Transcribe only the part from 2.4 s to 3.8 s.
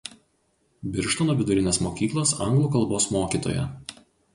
anglų kalbos mokytoja.